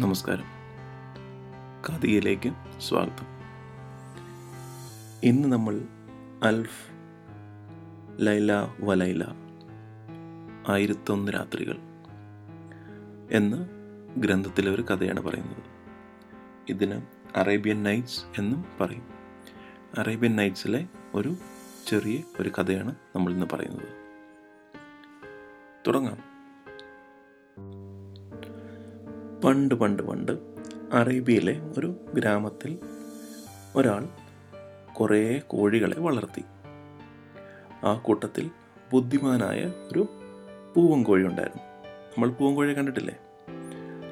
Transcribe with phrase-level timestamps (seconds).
[0.00, 0.44] നമസ്കാരം.
[1.88, 3.26] കഥയിലേക്ക് സ്വാഗതം.
[5.22, 5.80] ഇന്ന് നമ്മൾ
[6.42, 6.90] അൽഫ്
[8.18, 9.24] ലൈല വലൈല
[10.68, 11.78] ആയിരത്തൊന്ന് രാത്രികൾ
[13.30, 13.68] എന്ന
[14.16, 15.62] ഗ്രന്ഥത്തിലെ ഒരു കഥയാണ് പറയുന്നത്.
[16.68, 17.02] ഇതിന്
[17.36, 19.08] അറേബ്യൻ നൈറ്റ്സ് എന്നും പറയും.
[19.98, 21.36] അറേബ്യൻ നൈറ്റ്സിലെ ഒരു
[21.86, 23.88] ചെറിയ ഒരു കഥയാണ് നമ്മൾ ഇന്ന് പറയുന്നത്.
[25.86, 26.37] തുടങ്ങാം.
[29.44, 30.32] പണ്ട് പണ്ട് പണ്ട്
[30.92, 32.78] അറേബ്യയിലെ ഒരു ഗ്രാമത്തിൽ
[33.76, 34.08] ഒരാൾ
[34.92, 36.44] കുറേ കോഴികളെ വളർത്തി.
[37.84, 38.50] ആ കൂട്ടത്തിൽ
[38.92, 40.06] ബുദ്ധിമാനായ ഒരു
[40.76, 41.62] പൂവൻ കോഴി ഉണ്ടായിരുന്നു.
[41.86, 43.18] നമ്മൾ പൂവൻ കോഴിയെ കണ്ടിട്ടില്ലേ?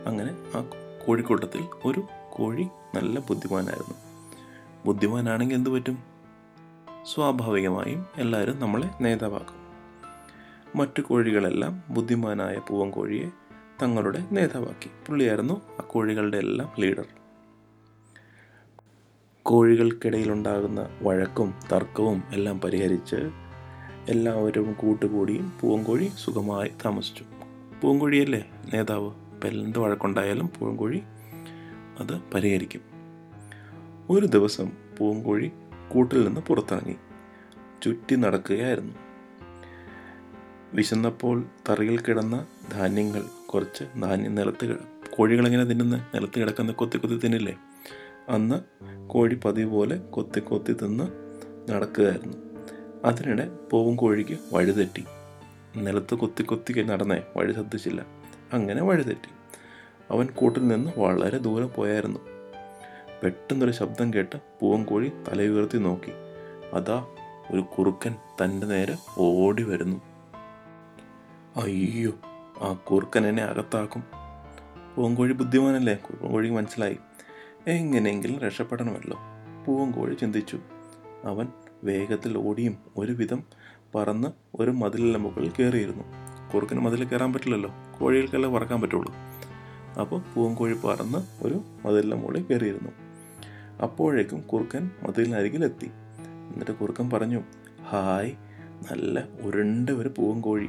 [0.06, 0.70] അങ്ങനെ ആ
[1.06, 3.94] കോഴിക്കൂട്ടത്തിൽ ഒരു കോഴി നല്ല ബുദ്ധിമാനായിരുന്നു.
[4.86, 5.98] ബുദ്ധിമാനാണെങ്കിൽ എന്തു പറ്റും?
[7.14, 9.66] സ്വാഭാവികമായും എല്ലാവരും നമ്മളെ നേതാവാക്കും.
[10.80, 13.45] മറ്റു കോഴികളെല്ലാം ബുദ്ധിമാനായ പൂവൻ കോഴിയെ
[13.82, 14.90] തങ്ങളുടെ നേതാവാക്കി.
[15.06, 17.04] പുള്ളിയായിരുന്നു ആ കോഴികളുടെ എല്ലാം ലീഡർ.
[19.42, 23.16] കോഴികൾക്കിടയിലുണ്ടാകുന്ന വഴക്കും തർക്കവും എല്ലാം പരിഹരിച്ച്
[24.08, 27.24] എല്ലാവരും കൂട്ടുകൂടി പൂവൻകോഴി സുഖമായി താമസിച്ചു.
[27.82, 29.06] പൂവൻകോഴിയല്ലേ നേതാവ്?
[29.06, 31.02] ഇപ്പം എന്ത് വഴക്കുണ്ടായാലും പൂവൻകോഴി
[31.98, 32.80] അത് പരിഹരിക്കും.
[34.10, 35.50] ഒരു ദിവസം പൂങ്കോഴി
[35.92, 36.96] കൂട്ടിൽ നിന്ന് പുറത്തിറങ്ങി.
[37.82, 38.94] ചുറ്റി നടക്കുകയായിരുന്നു.
[40.74, 44.76] വിശന്നപ്പോൾ തറയിൽ കിടന്ന ധാന്യങ്ങൾ കുറച്ച് ധാന്യം നിലത്ത്
[45.10, 45.96] കോഴികളിങ്ങനെ തിന്നുന്ന?
[46.14, 47.56] നിലത്ത് കിടക്കുന്ന കൊത്തി കൊത്തി തിന്നില്ലേ?
[48.28, 48.56] അന്ന്
[49.08, 51.04] കോഴി പതിവ് പോലെ കൊത്തി കൊത്തി തിന്ന്
[51.70, 52.36] നടക്കുകയായിരുന്നു.
[53.04, 55.04] അതിനിടെ പോവും കോഴിക്ക് വഴിതെറ്റി.
[55.76, 58.06] നിലത്ത് കൊത്തി കൊത്തി നടന്നേ വഴി ശ്രദ്ധിച്ചില്ല.
[58.52, 59.30] അങ്ങനെ വഴിതെറ്റി.
[60.10, 62.20] അവൻ കൂട്ടിൽ നിന്ന് വളരെ ദൂരെ പോയായിരുന്നു.
[63.22, 66.12] പെട്ടെന്നൊരു ശബ്ദം കേട്ട് പൂവൻ കോഴി തലയുയർത്തി നോക്കി.
[66.74, 67.06] അതാ
[67.50, 68.14] ഒരു കുറുക്കൻ
[68.44, 69.96] തന്റെ നേരെ ഓടി വരുന്നു.
[71.56, 72.12] അയ്യോ
[72.62, 74.04] ആ കുറുക്കൻ എന്നെ അകത്താക്കും.
[74.96, 75.94] പൂവൻകോഴി ബുദ്ധിമാനല്ലേ?
[75.94, 76.96] പൂവൻകോഴി മനസ്സിലായി.
[77.66, 79.18] എങ്ങനെയെങ്കിലും രക്ഷപ്പെടണമല്ലോ.
[79.64, 80.58] പൂവൻകോഴി ചിന്തിച്ചു.
[81.24, 81.48] അവൻ
[81.84, 83.42] വേഗത്തിൽ ഓടിയും ഒരുവിധം
[83.94, 86.04] പറന്ന് ഒരു മതിലിന്റെ മുകളിൽ കയറിയിരുന്നു.
[86.54, 87.70] കുറുക്കന് മതിൽ കയറാൻ പറ്റില്ലല്ലോ.
[88.00, 89.14] കോഴികൾക്കല്ലേ പറക്കാൻ പറ്റുള്ളൂ.
[90.00, 92.90] അപ്പോൾ പൂവൻകോഴി പറന്ന് ഒരു മതിലിന്റെ മുകളിൽ കയറിയിരുന്നു.
[93.82, 95.86] അപ്പോഴേക്കും കുറുക്കൻ മതിലിനരികിലെത്തി.
[96.24, 97.42] എന്നിട്ട് കുറുക്കൻ പറഞ്ഞു
[97.82, 98.32] ഹായ്
[98.92, 100.68] നല്ല ഉരുണ്ട ഒരു പൂവൻകോഴി.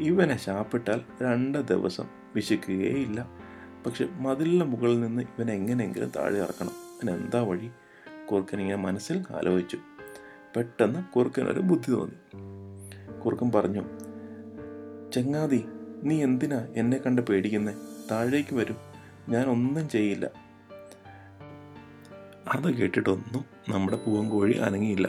[0.00, 2.04] ഇവനെ ശാപ്പിട്ടാൽ രണ്ട് ദിവസം
[2.34, 3.28] വിശക്കുകയേയില്ല
[3.86, 6.70] പക്ഷെ മതിലിന്റെ മുകളിൽ നിന്ന് ഇവൻ എങ്ങനെയെങ്കിലും താഴെ ഇറക്കണം.
[6.70, 7.70] അതിനെന്താ വഴി?
[8.30, 9.78] കുറുക്കൻ ഇങ്ങനെ മനസ്സിൽ ആലോചിച്ചു.
[10.56, 12.16] പെട്ടെന്ന് കുറുക്കനൊരു ബുദ്ധി തോന്നി.
[13.20, 13.84] കുറുക്കൻ പറഞ്ഞു
[15.14, 15.64] ചെങ്ങാതി
[16.02, 17.74] നീ എന്തിനാ എന്നെ കണ്ട് പേടിക്കുന്നേ?
[18.10, 18.76] താഴേക്ക് വരും.
[19.28, 20.30] ഞാൻ ഒന്നും ചെയ്യില്ല.
[22.48, 25.08] അത് കേട്ടിട്ടൊന്നും നമ്മുടെ പൂവൻ കോഴി അനങ്ങിയില്ല.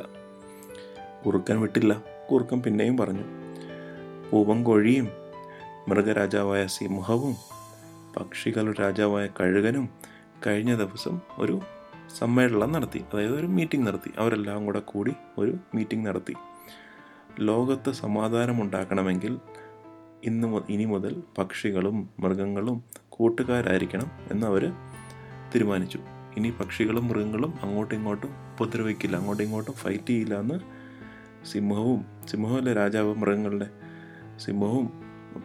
[1.25, 2.03] കുറുക്കൻ വിട്ടില്ല.
[2.31, 3.42] കുറുക്കൻ പിന്നെയും പറഞ്ഞു
[4.33, 5.07] പൂവൻ കോഴിയും
[5.88, 7.35] മൃഗരാജാവായ സിംഹവും
[8.17, 9.89] പക്ഷികളുടെ രാജാവായ കഴുകനും
[10.47, 11.59] കഴിഞ്ഞ ദിവസം ഒരു
[12.19, 14.11] സമ്മേളനം നടത്തി അതായത് ഒരു മീറ്റിംഗ് നടത്തി.
[14.17, 16.33] അവരെല്ലാം കൂടെ കൂടി ഒരു മീറ്റിംഗ് നടത്തി.
[17.39, 19.39] ലോകത്ത് സമാധാനം ഉണ്ടാക്കണമെങ്കിൽ
[20.23, 24.71] ഇന്ന് ഇനി മുതൽ പക്ഷികളും മൃഗങ്ങളും കൂട്ടുകാരായിരിക്കണം എന്ന് അവർ
[25.55, 26.00] തീരുമാനിച്ചു.
[26.38, 30.59] ഇനി പക്ഷികളും മൃഗങ്ങളും അങ്ങോട്ടും ഇങ്ങോട്ടും ഉപദ്രവിക്കില്ല അങ്ങോട്ടും ഇങ്ങോട്ടും ഫൈറ്റ് ചെയ്യില്ല എന്ന്
[31.45, 33.82] സിംഹവും സിംഹമല്ല രാജാവ് മൃഗങ്ങളുടെ
[34.43, 34.87] സിംഹവും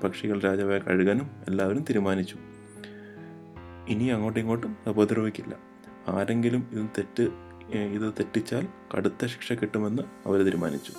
[0.05, 2.37] പക്ഷികൾ രാജാവായ കഴുകനും എല്ലാവരും തീരുമാനിച്ചു.
[3.89, 5.55] ഇനി അങ്ങോട്ടും ഇങ്ങോട്ടും ഉപദ്രവിക്കില്ല
[6.09, 7.23] ആരെങ്കിലും ഇത് തെറ്റ്
[7.77, 8.67] ഇത് തെറ്റിച്ചാൽ
[8.97, 10.93] കടുത്ത ശിക്ഷ കിട്ടുമെന്ന് അവർ തീരുമാനിച്ചു.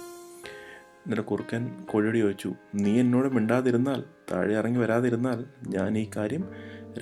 [1.05, 6.43] എന്നിട്ട് കുറുക്കൻ കോഴിയോട് ചോദിച്ചു നീ എന്നോട് മിണ്ടാതിരുന്നാൽ താഴെ ഇറങ്ങി വരാതിരുന്നാൽ ഞാൻ ഈ കാര്യം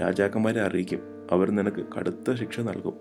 [0.02, 1.00] രാജാക്കന്മാരെ അറിയിക്കും.
[1.32, 2.94] അവർ നിനക്ക് കടുത്ത ശിക്ഷ നൽകും.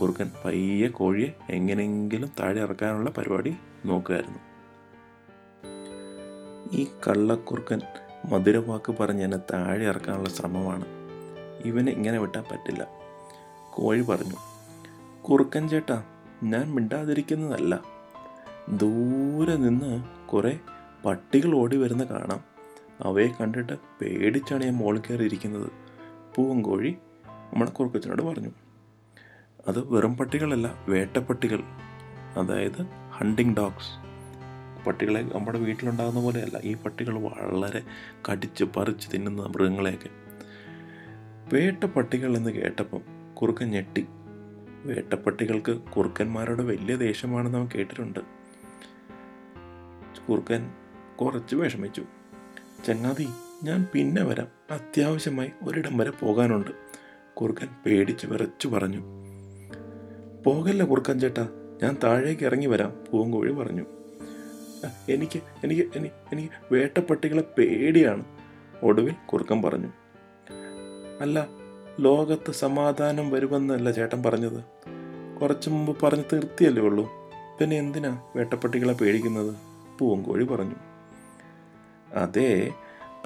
[0.00, 4.51] കുറുക്കൻ പയ്യെ കോഴിയെ എങ്ങനെയെങ്കിലും താഴെ ഇറക്കാനുള്ള പരിപാടി നോക്കുകയായിരുന്നു.
[6.72, 7.80] ഈ കള്ളക്കുറുക്കൻ
[8.28, 10.84] മധുരവാക്ക് പറഞ്ഞ് എന്നെ താഴെ ഇറക്കാനുള്ള ശ്രമമാണ്.
[11.64, 12.88] ഇവനെ ഇങ്ങനെ വിട്ടാൻ പറ്റില്ല.
[13.70, 14.36] കോഴി പറഞ്ഞു
[15.22, 16.04] കുറുക്കൻ ചേട്ടാ
[16.42, 17.82] ഞാൻ മിണ്ടാതിരിക്കുന്നതല്ല.
[18.68, 20.58] ദൂരെ നിന്ന് കുറേ
[21.04, 22.44] പട്ടികൾ ഓടി വരുന്ന കാണാം.
[23.00, 25.70] അവയെ കണ്ടിട്ട് പേടിച്ചാണ് ഞാൻ മോളിൽ കയറിയിരിക്കുന്നത്
[26.36, 28.48] പൂവൻ കോഴി നമ്മുടെ കുറുക്കച്ചനോട് പറഞ്ഞു.
[29.68, 31.62] അത് വെറും പട്ടികളല്ല വേട്ടപ്പട്ടികൾ.
[32.36, 34.01] അതായത് ഹണ്ടിങ് ഡോഗ്സ്.
[34.86, 36.58] പട്ടികളെ നമ്മുടെ വീട്ടിലുണ്ടാകുന്ന പോലെയല്ല.
[36.58, 37.82] ഈ പട്ടികൾ വളരെ
[38.30, 40.08] കടിച്ച് പറിച്ച് തിന്നുന്ന മൃഗങ്ങളെയൊക്കെ.
[41.52, 43.00] വേട്ട പട്ടികൾ എന്ന് കേട്ടപ്പം
[43.34, 44.06] കുറുക്കൻ ഞെട്ടി.
[44.84, 48.18] വേട്ടപ്പട്ടികൾക്ക് കുറുക്കന്മാരോട് വലിയ ദേഷ്യമാണെന്ന് അവൻ കേട്ടിട്ടുണ്ട്.
[50.28, 50.70] കുറുക്കൻ
[51.20, 52.04] കുറച്ച് വിഷമിച്ചു.
[52.86, 53.28] ചങ്ങാതി
[53.64, 54.46] ഞാൻ പിന്നെ വരാം.
[54.70, 56.70] അത്യാവശ്യമായി ഒരിടം വരെ പോകാനുണ്ട്.
[57.34, 59.02] കുറുക്കൻ പേടിച്ച് വിറച്ചു പറഞ്ഞു.
[60.46, 61.48] പോകല്ല കുറുക്കൻ ചേട്ടാ.
[61.82, 63.82] ഞാൻ താഴേക്ക് ഇറങ്ങി വരാം പൂവൻകോഴി പറഞ്ഞു.
[63.82, 64.01] "അഹ്,
[65.08, 68.24] എനിക്ക് എനിക്ക് എനി- എനിക്ക് വേട്ടപ്പട്ടികളെ പേടിയാണ്.
[68.82, 69.88] ഒടുവിൽ കുറുക്കൻ പറഞ്ഞു.
[71.20, 71.48] അല്ല
[72.00, 74.64] ലോകത്ത് സമാധാനം വരുമെന്നല്ല ചേട്ടൻ പറഞ്ഞത്.
[75.40, 77.10] കുറച്ചു മുമ്പ് പറഞ്ഞ് തീർത്തിയല്ലേ ഉള്ളൂ.
[77.60, 79.54] പിന്നെ എന്തിനാ വേട്ടപ്പട്ടികളെ പേടിക്കുന്നത്?
[79.98, 80.74] പൂവങ്കോഴി പറഞ്ഞു.
[82.14, 82.70] അതെ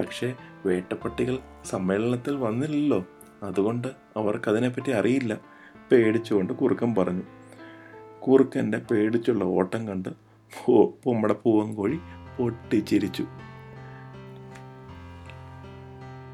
[0.00, 0.34] പക്ഷേ
[0.66, 3.04] വേട്ടപ്പട്ടികൾ സമ്മേളനത്തിൽ വന്നില്ലല്ലോ.
[3.42, 5.38] അതുകൊണ്ട് അവർക്കതിനെപ്പറ്റി അറിയില്ല.
[5.92, 7.22] പേടിച്ചുകൊണ്ട് കുറുക്കൻ പറഞ്ഞു.
[8.20, 10.25] കുറുക്കന്റെ പേടിച്ചുള്ള ഓട്ടം കണ്ട്
[10.68, 11.98] ഓ നമ്മുടെ പൂവൻകോഴി
[12.38, 13.24] പൊട്ടിച്ചിരിച്ചു.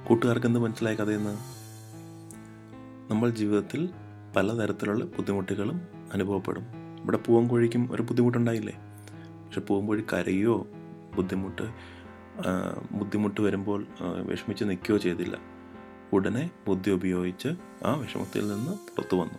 [0.08, 1.34] കൂട്ടുകാർക്ക് എന്ത് മനസ്സിലായ കഥയെന്ന്?
[3.10, 3.90] നമ്മൾ ജീവിതത്തിൽ
[4.36, 5.80] പലതരത്തിലുള്ള ബുദ്ധിമുട്ടുകളും
[6.12, 6.64] അനുഭവപ്പെടും.
[7.02, 8.74] ഇവിടെ പൂവൻകോഴിക്കും ഒരു ബുദ്ധിമുട്ടുണ്ടായില്ലേ?
[9.46, 10.66] പക്ഷെ പൂവൻകോഴി കരയോ
[11.16, 11.62] ബുദ്ധിമുട്ട്
[12.92, 15.38] ബുദ്ധിമുട്ട് വരുമ്പോൾ വിഷമിച്ച് നിൽക്കുകയോ ചെയ്തില്ല.
[16.12, 17.48] ഉടനെ ബുദ്ധി ഉപയോഗിച്ച്
[17.84, 19.38] ആ വിഷമത്തിൽ നിന്ന് പുറത്തു വന്നു.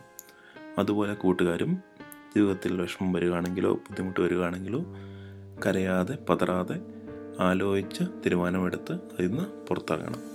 [0.80, 1.78] അതുപോലെ കൂട്ടുകാരും
[2.36, 4.82] ജീവിതത്തിൽ വിഷമം വരികയാണെങ്കിലോ ബുദ്ധിമുട്ട് വരികയാണെങ്കിലോ
[5.66, 6.78] കരയാതെ പതറാതെ
[7.40, 10.33] ആലോചിച്ച് തീരുമാനമെടുത്ത് അതിൽ നിന്ന് പുറത്താകണം